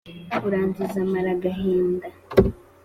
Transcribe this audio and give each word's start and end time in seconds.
uranzize 0.47 0.99
maragahinda? 1.11 2.07